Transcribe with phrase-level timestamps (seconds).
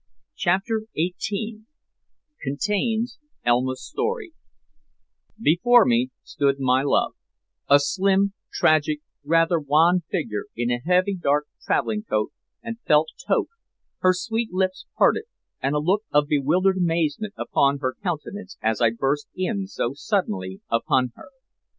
[0.35, 1.59] CHAPTER XVIII
[2.43, 4.33] CONTAINS ELMA'S STORY
[5.39, 7.13] Before me stood my love,
[7.69, 12.31] a slim, tragic, rather wan figure in a heavy dark traveling coat
[12.63, 13.49] and felt toque,
[13.99, 15.25] her sweet lips parted
[15.61, 20.61] and a look of bewildered amazement upon her countenance as I burst in so suddenly
[20.71, 21.29] upon her.